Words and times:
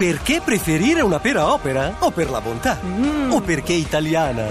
Perché 0.00 0.40
preferire 0.42 1.02
una 1.02 1.18
pera 1.18 1.52
opera? 1.52 1.96
O 1.98 2.10
per 2.10 2.30
la 2.30 2.40
bontà? 2.40 2.80
O 3.28 3.42
perché 3.42 3.74
italiana? 3.74 4.46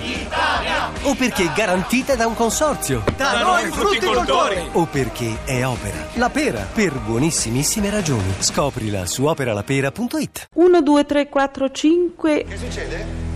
O 1.01 1.15
perché 1.15 1.51
garantita 1.55 2.13
da 2.13 2.27
un 2.27 2.35
consorzio? 2.35 3.03
Da 3.17 3.41
noi 3.41 3.65
frutticoltori! 3.71 4.69
O 4.73 4.85
perché 4.85 5.39
è 5.45 5.65
opera? 5.65 6.05
La 6.17 6.29
pera, 6.29 6.67
per 6.71 6.99
buonissimissime 6.99 7.89
ragioni. 7.89 8.31
Scoprila 8.37 9.07
su 9.07 9.25
operalapera.it 9.25 10.49
1, 10.53 10.81
2, 10.83 11.05
3, 11.05 11.29
4, 11.29 11.71
5. 11.71 12.45
Che 12.47 12.57
succede? 12.57 13.28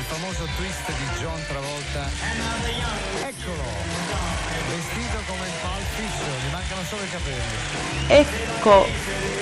Il 0.00 0.06
famoso 0.06 0.48
twist 0.56 0.86
di 0.86 1.20
John 1.20 1.44
Travolta. 1.46 2.08
Eccolo! 3.28 3.64
Vestito 4.68 5.18
come 5.26 5.46
in 5.46 5.52
Pulp 5.60 5.86
Fiction, 5.94 6.36
gli 6.40 6.52
mancano 6.52 6.82
solo 6.84 7.02
i 7.02 7.10
capelli. 7.10 7.56
Ecco. 8.06 9.39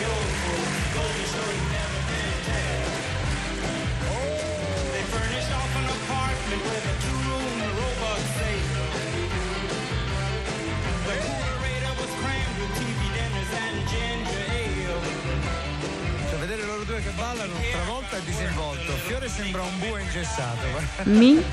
Ballano, 17.18 17.54
Travolta 17.72 18.16
è 18.16 18.20
disinvolto. 18.20 18.92
Fiore 19.06 19.28
sembra 19.28 19.62
un 19.62 19.78
bue 19.78 20.00
ingessato. 20.00 20.66
Mi. 21.02 21.44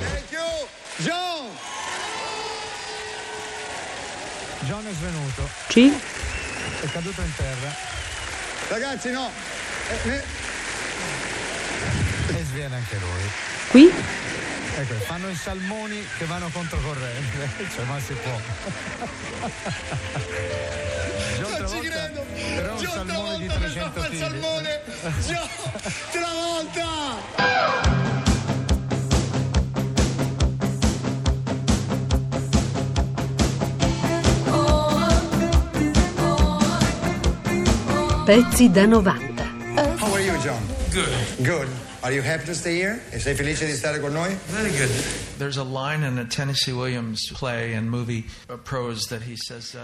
Thank 0.00 0.30
you! 0.30 0.66
John! 0.96 1.46
John 4.60 4.86
è 4.86 4.92
svenuto, 4.92 5.48
C. 5.68 5.90
è 6.80 6.90
caduto 6.90 7.20
in 7.22 7.34
terra 7.36 7.72
Ragazzi, 8.68 9.10
no! 9.10 9.30
Eh, 10.04 10.22
e 12.36 12.44
sviene 12.44 12.74
anche 12.76 12.98
lui. 12.98 13.30
Qui. 13.68 13.92
Ecco, 14.80 14.94
fanno 14.94 15.28
i 15.28 15.34
salmoni 15.34 16.06
che 16.18 16.24
vanno 16.26 16.48
controcorrente, 16.52 17.48
cioè 17.74 17.84
ma 17.84 17.98
si 17.98 18.12
può. 18.12 18.38
John 21.36 21.50
Non 21.60 21.68
ci 21.68 21.80
credo! 21.80 22.24
Però 22.54 22.72
un 22.74 22.78
John 22.78 22.92
salmone 23.08 23.38
di 23.38 23.46
Travolta 23.46 23.58
per 23.58 23.70
300 23.72 24.00
fare 24.00 24.14
il 24.14 24.20
kg. 24.20 24.24
salmone! 24.28 24.82
John 25.26 25.48
Travolta! 26.12 27.88
Pezzi 38.24 38.70
da 38.70 38.84
90. 38.86 39.42
How 39.98 40.12
are 40.12 40.20
you, 40.22 40.36
John? 40.38 40.60
Good. 40.90 41.08
Good. 41.38 41.87
Are 42.08 42.14
you 42.14 42.22
happy 42.22 42.46
to 42.46 42.54
stay 42.54 42.74
here? 42.74 42.98
E 43.10 43.18
sei 43.18 43.34
felice 43.34 43.66
di 43.66 43.74
stare 43.74 44.00
con 44.00 44.12
noi? 44.12 44.34
Very 44.46 44.70
good. 44.70 45.27
There's 45.38 45.56
a 45.56 45.62
line 45.62 46.04
in 46.04 46.18
a 46.18 46.26
Tennessee 46.26 46.72
Williams 46.72 47.30
play 47.30 47.76
and 47.76 47.88
movie 47.88 48.24
prose 48.64 49.06
that 49.06 49.22
he 49.22 49.36
says. 49.36 49.76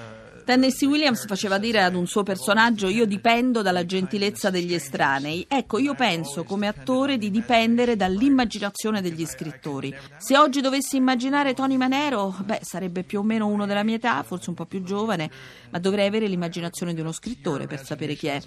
Tennessee 0.45 0.87
Williams 0.87 1.25
faceva 1.27 1.59
dire 1.59 1.83
ad 1.83 1.95
un 1.95 2.07
suo 2.07 2.23
personaggio 2.23 2.89
io 2.89 3.07
dipendo 3.07 3.63
dalla 3.63 3.87
gentilezza 3.87 4.51
degli 4.51 4.75
estranei. 4.75 5.47
Ecco, 5.49 5.79
io 5.79 5.95
penso 5.95 6.45
come 6.45 6.67
attore 6.67 7.17
di 7.17 7.31
dipendere 7.31 7.97
dall'immaginazione 7.97 9.01
degli 9.01 9.25
scrittori. 9.25 9.95
Se 10.19 10.37
oggi 10.37 10.61
dovessi 10.61 10.97
immaginare 10.97 11.55
Tony 11.55 11.77
Manero, 11.77 12.35
beh, 12.45 12.61
sarebbe 12.63 13.05
più 13.05 13.21
o 13.21 13.23
meno 13.23 13.47
uno 13.47 13.65
della 13.65 13.85
mia 13.85 13.95
età, 13.95 14.23
forse 14.23 14.51
un 14.51 14.57
po' 14.57 14.67
più 14.67 14.83
giovane, 14.83 15.31
ma 15.71 15.79
dovrei 15.79 16.09
avere 16.09 16.27
l'immaginazione 16.27 16.93
di 16.93 17.01
uno 17.01 17.13
scrittore 17.13 17.67
per 17.67 17.83
sapere 17.85 18.15
chi 18.15 18.27
è. 18.27 18.43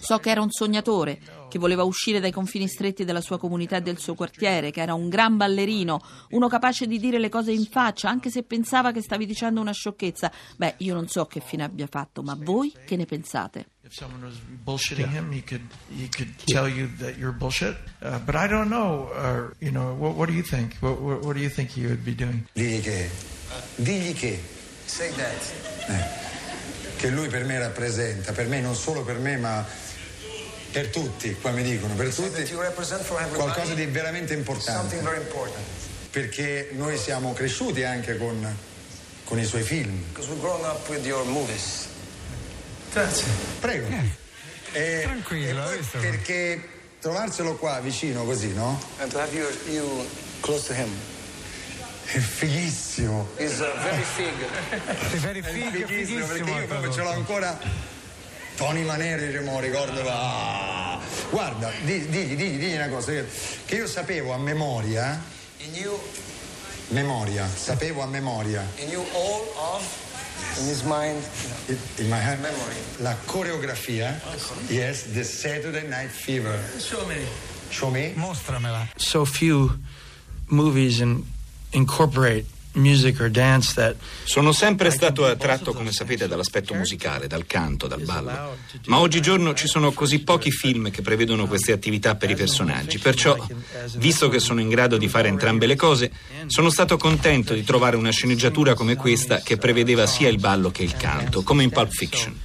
So 0.00 0.18
che 0.18 0.30
era 0.30 0.40
un 0.40 0.50
sognatore, 0.50 1.20
che 1.48 1.58
voleva 1.60 1.84
uscire 1.84 2.18
dai 2.18 2.32
confini 2.32 2.66
stretti 2.66 3.04
della 3.04 3.20
sua 3.20 3.38
comunità 3.38 3.76
e 3.76 3.82
del 3.82 3.98
suo 3.98 4.14
quartiere, 4.14 4.72
che 4.72 4.80
era 4.80 4.94
un 4.94 5.08
gran 5.08 5.36
ballerino, 5.36 6.00
uno 6.30 6.48
capace 6.48 6.86
di 6.86 6.98
dire 6.98 7.18
le 7.18 7.28
cose 7.28 7.52
in 7.52 7.66
faccia, 7.66 8.08
anche 8.08 8.30
se 8.30 8.42
pensava 8.42 8.92
che 8.92 9.02
stavi 9.02 9.26
dicendo 9.26 9.60
una 9.60 9.72
sciocchezza. 9.72 10.30
Beh, 10.56 10.74
io 10.78 10.94
non 10.94 11.08
so 11.08 11.26
che 11.26 11.40
fine 11.40 11.64
abbia 11.64 11.86
fatto, 11.86 12.22
ma 12.22 12.36
voi 12.38 12.72
che 12.84 12.96
ne 12.96 13.04
pensate? 13.04 13.66
if 13.84 13.98
someone 13.98 14.24
was 14.24 14.38
bullshitting 14.64 15.08
him, 15.08 15.30
he 15.30 15.42
could 15.42 15.66
he 15.90 16.08
could 16.08 16.32
tell 16.46 16.68
you 16.68 16.88
that 16.98 17.18
you're 17.18 17.32
bullshit. 17.32 17.76
Uh, 18.00 18.18
but 18.20 18.34
I 18.34 18.46
don't 18.46 18.70
know. 18.70 19.10
Uh, 19.14 19.54
you 19.60 19.70
know, 19.70 19.94
what, 19.94 20.14
what 20.14 20.28
do 20.28 20.34
you 20.34 20.42
think? 20.42 20.76
What, 20.80 21.00
what, 21.00 21.22
what 21.22 21.36
do 21.36 21.42
you 21.42 21.50
think 21.50 21.70
he 21.70 21.86
would 21.86 22.04
be 22.04 22.14
doing? 22.14 22.46
Digli 22.54 22.80
che. 22.80 23.10
Digli 23.76 24.14
che. 24.14 24.40
Say 24.86 25.10
that. 25.10 26.42
che 26.96 27.10
lui 27.10 27.28
per 27.28 27.44
me 27.44 27.58
rappresenta, 27.58 28.32
per 28.32 28.46
me 28.46 28.60
non 28.60 28.76
solo 28.76 29.02
per 29.02 29.18
me, 29.18 29.36
ma 29.36 29.66
per 30.70 30.88
tutti, 30.88 31.34
qua 31.34 31.50
mi 31.50 31.62
dicono, 31.62 31.94
per 31.94 32.14
tutti. 32.14 32.44
Qualcosa 32.52 33.74
di 33.74 33.86
veramente 33.86 34.34
importante. 34.34 35.00
Perché 36.12 36.68
noi 36.72 36.98
siamo 36.98 37.32
cresciuti 37.32 37.84
anche 37.84 38.18
con, 38.18 38.54
con 39.24 39.38
i 39.38 39.44
suoi 39.46 39.62
film. 39.62 39.98
Because 40.12 40.28
we've 40.28 40.42
grown 40.42 40.62
up 40.64 40.86
with 40.90 41.04
your 41.06 41.24
movies. 41.24 41.86
That's 42.92 43.22
Prego. 43.60 43.86
E- 44.72 45.00
Tranquillo, 45.04 45.60
e 45.62 45.64
poi 45.64 45.72
hai 45.72 45.78
visto? 45.78 45.98
perché 45.98 46.68
trovarselo 47.00 47.56
qua 47.56 47.80
vicino 47.80 48.24
così, 48.24 48.52
no? 48.52 48.78
And 48.98 49.10
to 49.10 49.18
have 49.18 49.34
you, 49.34 49.46
you 49.70 50.06
close 50.40 50.66
to 50.66 50.74
him. 50.74 50.90
È 52.04 52.18
fighissimo. 52.18 53.28
He's 53.38 53.58
uh, 53.60 53.72
very 53.80 54.02
fig. 54.02 55.08
Sei 55.08 55.18
very 55.18 55.40
È 55.40 55.44
fig, 55.44 55.86
fighissimo 55.86 56.26
fighissimo. 56.26 56.26
perché 56.26 56.50
io 56.60 56.66
proprio 56.66 56.92
ce 56.92 57.00
l'ho 57.00 57.10
ancora. 57.10 57.58
Tony 58.56 58.82
Manero, 58.82 59.24
diciamo, 59.24 59.58
ricordo 59.60 60.02
la... 60.02 61.00
Guarda, 61.30 61.72
di- 61.84 62.06
digli, 62.10 62.36
digli, 62.36 62.58
digli 62.58 62.74
una 62.74 62.88
cosa, 62.90 63.12
che 63.64 63.74
io 63.74 63.86
sapevo 63.86 64.32
a 64.34 64.38
memoria, 64.38 65.18
memoria, 66.90 67.46
sapevo 67.46 68.02
a 68.02 68.06
memoria, 68.06 68.64
he 68.76 68.86
knew 68.86 69.04
all 69.14 69.42
of, 69.74 69.82
in 70.60 70.66
his 70.66 70.84
mind, 70.84 71.22
il- 71.68 71.78
il 71.98 72.08
my- 72.08 72.20
Memory. 72.36 72.76
la 73.00 73.14
coreografia, 73.26 74.20
yes, 74.68 75.04
the 75.14 75.24
Saturday 75.24 75.86
Night 75.88 76.10
Fever. 76.10 76.58
so 76.78 77.04
many. 77.06 77.24
Show 77.70 77.90
me? 77.90 78.12
Mostramela. 78.16 78.86
So 78.98 79.24
few 79.24 79.78
movies 80.48 81.00
and 81.00 81.24
incorporate 81.72 82.44
Sono 84.24 84.52
sempre 84.52 84.90
stato 84.90 85.26
attratto, 85.26 85.72
come 85.72 85.92
sapete, 85.92 86.26
dall'aspetto 86.26 86.74
musicale, 86.74 87.26
dal 87.26 87.46
canto, 87.46 87.86
dal 87.86 88.02
ballo. 88.02 88.56
Ma 88.86 88.98
oggigiorno 88.98 89.54
ci 89.54 89.66
sono 89.66 89.92
così 89.92 90.20
pochi 90.20 90.50
film 90.50 90.90
che 90.90 91.02
prevedono 91.02 91.46
queste 91.46 91.72
attività 91.72 92.14
per 92.14 92.30
i 92.30 92.34
personaggi. 92.34 92.98
Perciò, 92.98 93.36
visto 93.96 94.28
che 94.28 94.38
sono 94.38 94.60
in 94.60 94.68
grado 94.68 94.96
di 94.96 95.08
fare 95.08 95.28
entrambe 95.28 95.66
le 95.66 95.76
cose, 95.76 96.10
sono 96.46 96.70
stato 96.70 96.96
contento 96.96 97.54
di 97.54 97.64
trovare 97.64 97.96
una 97.96 98.10
sceneggiatura 98.10 98.74
come 98.74 98.96
questa 98.96 99.40
che 99.40 99.56
prevedeva 99.56 100.06
sia 100.06 100.28
il 100.28 100.38
ballo 100.38 100.70
che 100.70 100.82
il 100.82 100.96
canto, 100.96 101.42
come 101.42 101.62
in 101.62 101.70
Pulp 101.70 101.90
Fiction. 101.90 102.38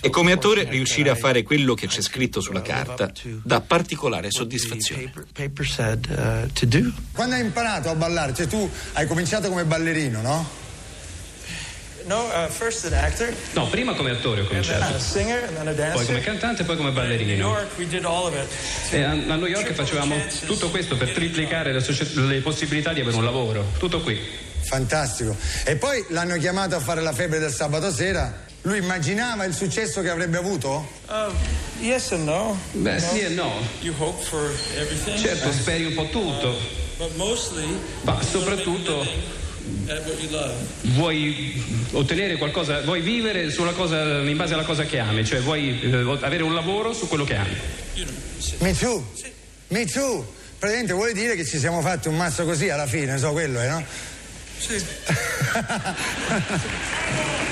E 0.00 0.10
come 0.10 0.32
attore 0.32 0.64
riuscire 0.64 1.10
a 1.10 1.14
fare 1.14 1.42
quello 1.42 1.74
che 1.74 1.86
c'è 1.86 2.00
scritto 2.00 2.40
sulla 2.40 2.62
carta 2.62 3.10
dà 3.42 3.60
particolare 3.60 4.30
soddisfazione. 4.30 5.12
Quando 7.12 7.34
hai 7.34 7.40
imparato 7.40 7.88
a 7.88 7.94
ballare, 7.94 8.34
cioè 8.34 8.46
tu 8.46 8.68
hai 8.94 9.06
cominciato 9.06 9.48
come 9.48 9.64
ballerino, 9.64 10.20
no? 10.20 10.60
No, 12.04 12.24
uh, 12.24 12.48
first 12.48 12.84
an 12.86 12.94
actor, 12.94 13.32
No, 13.52 13.68
prima 13.68 13.94
come 13.94 14.10
attore 14.10 14.40
ho 14.40 14.48
and 14.50 14.64
then 14.64 14.82
a 14.82 14.86
cominciato, 14.86 14.98
singer, 14.98 15.44
and 15.44 15.56
then 15.56 15.68
a 15.68 15.72
dancer. 15.72 15.94
poi 15.94 16.06
come 16.06 16.20
cantante 16.20 16.62
e 16.62 16.64
poi 16.64 16.76
come 16.76 16.90
ballerino. 16.90 17.46
York, 17.46 17.78
we 17.78 17.86
did 17.86 18.04
all 18.04 18.26
of 18.26 18.34
it. 18.34 18.92
E 18.92 19.02
a, 19.02 19.10
a 19.10 19.36
New 19.36 19.46
York 19.46 19.72
facevamo 19.72 20.16
tutto 20.44 20.68
questo 20.70 20.96
per 20.96 21.10
triplicare 21.12 21.72
le, 21.72 21.80
socie- 21.80 22.08
le 22.14 22.40
possibilità 22.40 22.92
di 22.92 23.00
avere 23.00 23.16
un 23.16 23.24
lavoro. 23.24 23.72
Tutto 23.78 24.00
qui. 24.00 24.18
Fantastico. 24.62 25.36
E 25.64 25.76
poi 25.76 26.04
l'hanno 26.08 26.36
chiamato 26.38 26.74
a 26.74 26.80
fare 26.80 27.00
la 27.00 27.12
febbre 27.12 27.38
del 27.38 27.52
sabato 27.52 27.92
sera. 27.92 28.50
Lui 28.62 28.78
immaginava 28.78 29.44
il 29.44 29.54
successo 29.54 30.00
che 30.02 30.08
avrebbe 30.08 30.38
avuto? 30.38 30.88
Uh, 31.08 31.32
yes 31.80 32.12
and 32.12 32.24
no. 32.24 32.56
Beh, 32.72 33.00
sì 33.00 33.18
e 33.20 33.28
no. 33.30 33.52
You 33.80 33.92
hope 33.98 34.22
for 34.22 34.52
everything. 34.76 35.18
Certo, 35.18 35.50
speri 35.52 35.84
un 35.86 35.94
po' 35.94 36.08
tutto, 36.10 36.56
But 36.96 37.16
mostly, 37.16 37.66
ma 38.02 38.22
soprattutto 38.22 39.00
at 39.00 40.06
what 40.06 40.20
you 40.20 40.30
love. 40.30 40.54
vuoi 40.94 41.60
ottenere 41.92 42.36
qualcosa, 42.36 42.82
vuoi 42.82 43.00
vivere 43.00 43.50
sulla 43.50 43.72
cosa, 43.72 44.20
in 44.20 44.36
base 44.36 44.54
alla 44.54 44.62
cosa 44.64 44.84
che 44.84 45.00
ami, 45.00 45.24
cioè 45.24 45.40
vuoi 45.40 45.80
eh, 45.82 46.18
avere 46.20 46.44
un 46.44 46.54
lavoro 46.54 46.92
su 46.92 47.08
quello 47.08 47.24
che 47.24 47.34
ami. 47.34 47.56
Me 48.58 48.76
too. 48.76 49.04
Me 49.68 49.84
too. 49.86 50.24
Praticamente 50.58 50.92
vuol 50.94 51.12
dire 51.12 51.34
che 51.34 51.44
ci 51.44 51.58
siamo 51.58 51.80
fatti 51.80 52.06
un 52.06 52.16
mazzo 52.16 52.44
così 52.44 52.68
alla 52.68 52.86
fine, 52.86 53.18
so 53.18 53.32
quello, 53.32 53.60
eh, 53.60 53.66
no? 53.66 53.84
Sì. 54.58 54.76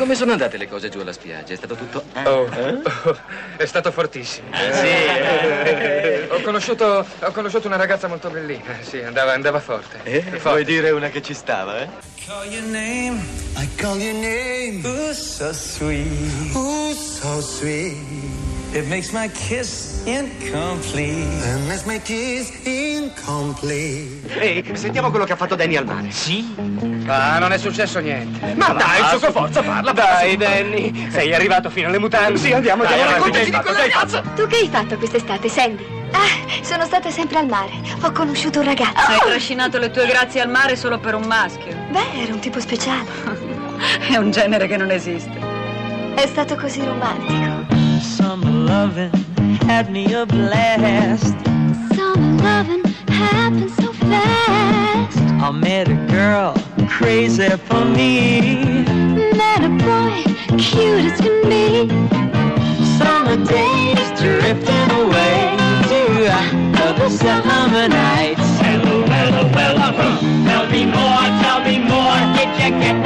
Come 0.00 0.14
sono 0.14 0.32
andate 0.32 0.56
le 0.56 0.66
cose 0.66 0.88
giù 0.88 1.00
alla 1.00 1.12
spiaggia? 1.12 1.52
È 1.52 1.56
stato 1.56 1.74
tutto... 1.74 2.02
Oh, 2.24 2.48
oh, 2.48 3.16
è 3.58 3.66
stato 3.66 3.92
fortissimo. 3.92 4.48
Sì, 4.50 4.86
eh, 4.86 6.26
ho, 6.30 6.40
conosciuto, 6.40 7.06
ho 7.20 7.32
conosciuto 7.32 7.66
una 7.66 7.76
ragazza 7.76 8.08
molto 8.08 8.30
bellina. 8.30 8.78
Sì, 8.80 9.02
andava, 9.02 9.34
andava 9.34 9.60
forte. 9.60 10.00
Eh? 10.04 10.22
Forte. 10.22 10.38
Vuoi 10.38 10.64
dire 10.64 10.88
una 10.88 11.10
che 11.10 11.20
ci 11.20 11.34
stava, 11.34 11.82
eh? 11.82 11.88
Call 12.24 12.50
your 12.50 12.64
name. 12.64 13.20
I 13.58 13.68
call 13.76 14.00
your 14.00 14.14
name. 14.14 14.80
Ooh, 14.86 15.12
so 15.12 15.52
sweet. 15.52 16.56
Ooh, 16.56 16.94
so 16.94 17.38
sweet. 17.42 18.39
It 18.72 18.86
makes 18.86 19.10
my 19.10 19.28
kiss 19.28 20.00
incomplete. 20.06 21.26
And 21.44 21.66
makes 21.66 21.84
my 21.84 21.98
kiss 21.98 22.52
incomplete. 22.64 24.30
Ehi, 24.38 24.76
sentiamo 24.76 25.10
quello 25.10 25.24
che 25.24 25.32
ha 25.32 25.36
fatto 25.36 25.56
Danny 25.56 25.74
al 25.74 25.84
mare. 25.84 26.12
Sì? 26.12 26.54
Ah, 27.06 27.40
non 27.40 27.50
è 27.50 27.58
successo 27.58 27.98
niente. 27.98 28.54
Ma 28.54 28.68
dai, 28.68 29.08
su 29.10 29.18
con 29.18 29.32
forza, 29.32 29.60
parla. 29.60 29.90
Dai, 29.90 30.36
Danny, 30.36 31.10
sei 31.10 31.34
arrivato 31.34 31.68
fino 31.68 31.88
alle 31.88 31.98
mutande. 31.98 32.38
Sì, 32.38 32.52
andiamo, 32.52 32.84
Dai, 32.84 32.92
andiamo, 32.92 33.16
raccontaci 33.16 33.50
di 33.50 33.56
hai 33.56 33.90
fatto. 33.90 34.22
Tu 34.36 34.46
che 34.46 34.56
hai 34.58 34.68
fatto 34.68 34.96
quest'estate, 34.96 35.48
Sandy? 35.48 35.84
Ah, 36.12 36.62
sono 36.62 36.84
stata 36.84 37.10
sempre 37.10 37.40
al 37.40 37.48
mare. 37.48 37.72
Ho 38.02 38.12
conosciuto 38.12 38.60
un 38.60 38.66
ragazzo. 38.66 39.10
Hai 39.10 39.18
trascinato 39.18 39.78
le 39.78 39.90
tue 39.90 40.06
grazie 40.06 40.42
al 40.42 40.48
mare 40.48 40.76
solo 40.76 41.00
per 41.00 41.16
un 41.16 41.24
maschio. 41.26 41.74
Beh, 41.90 42.22
era 42.22 42.32
un 42.32 42.38
tipo 42.38 42.60
speciale. 42.60 43.08
È 44.08 44.16
un 44.16 44.30
genere 44.30 44.68
che 44.68 44.76
non 44.76 44.92
esiste. 44.92 45.36
È 46.14 46.26
stato 46.28 46.54
così 46.54 46.84
romantico. 46.84 47.79
Summer 48.60 48.72
loving 48.72 49.10
had 49.68 49.90
me 49.90 50.12
a 50.12 50.26
blast. 50.26 51.34
Summer 51.96 52.42
loving 52.42 52.84
happened 53.08 53.70
so 53.70 53.90
fast. 53.92 55.18
I 55.18 55.50
met 55.50 55.88
a 55.88 55.94
girl 56.10 56.54
crazy 56.86 57.48
for 57.48 57.86
me. 57.86 58.84
Met 59.32 59.64
a 59.64 59.70
boy, 59.70 60.22
cute 60.58 61.06
as 61.06 61.20
can 61.22 61.40
be. 61.48 61.88
Summer 62.98 63.42
days 63.46 64.08
drifting 64.20 64.90
away 65.00 65.56
to 65.88 66.02
other 66.84 67.08
summer 67.08 67.88
nights. 67.88 68.48
Hello, 68.60 69.02
hello, 69.06 69.48
hello. 69.56 69.90
Tell 70.48 70.66
me 70.68 70.84
more, 70.84 71.26
tell 71.42 71.60
me 71.64 71.78
more. 71.78 72.20
Did 72.36 72.50
you 72.60 72.70
get 72.78 72.99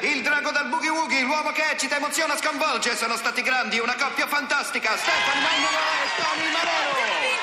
il 0.00 0.22
drago 0.22 0.50
dal 0.50 0.68
Boogie 0.68 0.90
Woogie, 0.90 1.22
l'uomo 1.22 1.50
che 1.52 1.62
eccita, 1.70 1.96
emoziona, 1.96 2.36
sconvolge. 2.36 2.96
Sono 2.96 3.16
stati 3.16 3.42
grandi, 3.42 3.78
una 3.78 3.94
coppia 3.94 4.26
fantastica. 4.26 4.96
Stefano 4.96 5.40
Magnolo 5.40 5.78
e 6.02 6.08
Tony 6.20 6.50
Manero. 6.52 6.92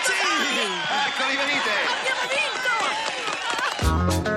Sì! 0.06 0.13
Eccoli, 1.07 1.35
venite. 1.35 1.69
Well, 4.12 4.31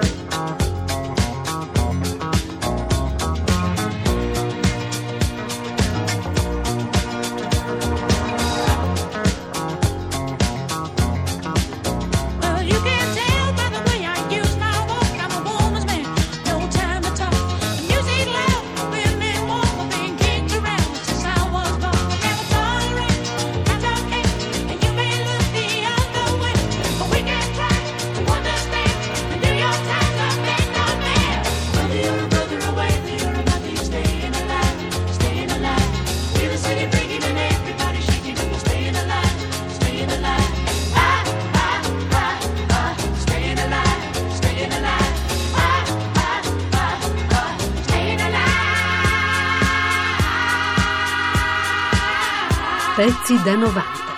Pezzi 52.97 53.37
da 53.45 53.57
90. 53.57 54.14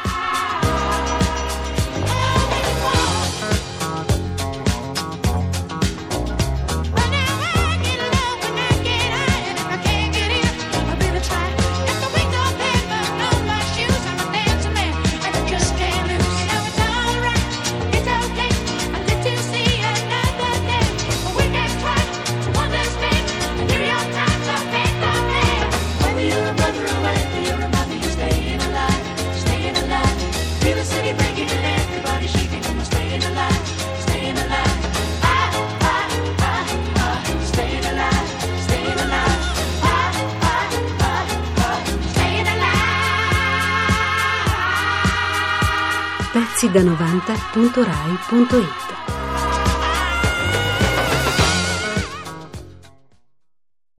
Pezzi 46.56 46.70
da 46.70 46.81
90.rai.it 46.81 48.95